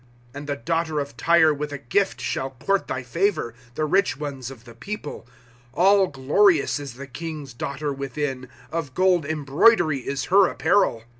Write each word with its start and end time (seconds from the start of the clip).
",And 0.33 0.47
the 0.47 0.55
daughter 0.55 0.99
of 0.99 1.15
Tyre 1.15 1.53
with 1.53 1.71
a 1.71 1.77
gift 1.77 2.19
shall 2.21 2.49
court 2.49 2.87
thy 2.87 3.03
favor. 3.03 3.53
The 3.75 3.85
rich 3.85 4.17
ones 4.17 4.49
of 4.49 4.65
the 4.65 4.73
people. 4.73 5.27
All 5.75 6.07
glorious 6.07 6.79
is 6.79 6.95
the 6.95 7.05
king's 7.05 7.53
daughter 7.53 7.93
within; 7.93 8.49
Of 8.71 8.95
gold 8.95 9.25
embroidery 9.27 9.99
is 9.99 10.25
her 10.33 10.47
apparel. 10.47 11.03